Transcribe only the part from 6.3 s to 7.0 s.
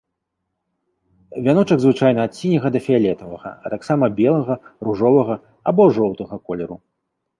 колеру.